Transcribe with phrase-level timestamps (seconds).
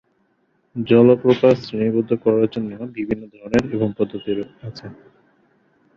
[0.75, 4.31] জলপ্রপাত শ্রেণীবদ্ধ করার জন্য বিভিন্ন ধরনের এবং পদ্ধতি
[4.63, 4.85] আছে।